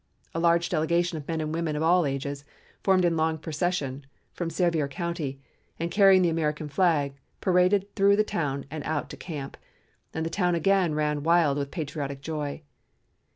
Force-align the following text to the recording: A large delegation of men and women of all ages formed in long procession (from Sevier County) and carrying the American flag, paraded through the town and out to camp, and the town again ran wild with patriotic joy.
A 0.33 0.39
large 0.39 0.67
delegation 0.69 1.19
of 1.19 1.27
men 1.27 1.41
and 1.41 1.53
women 1.53 1.75
of 1.75 1.83
all 1.83 2.07
ages 2.07 2.43
formed 2.81 3.05
in 3.05 3.15
long 3.15 3.37
procession 3.37 4.03
(from 4.33 4.49
Sevier 4.49 4.87
County) 4.87 5.39
and 5.79 5.91
carrying 5.91 6.23
the 6.23 6.29
American 6.29 6.69
flag, 6.69 7.13
paraded 7.39 7.85
through 7.95 8.15
the 8.15 8.23
town 8.23 8.65
and 8.71 8.83
out 8.85 9.11
to 9.11 9.15
camp, 9.17 9.57
and 10.11 10.25
the 10.25 10.31
town 10.31 10.55
again 10.55 10.95
ran 10.95 11.21
wild 11.21 11.59
with 11.59 11.69
patriotic 11.69 12.21
joy. 12.21 12.63